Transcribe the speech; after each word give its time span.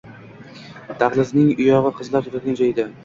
Dahlizning 1.03 1.51
uyogʻi 1.57 1.93
qizlar 2.01 2.27
turadigan 2.29 2.59
joy 2.63 2.73
edi. 2.75 2.89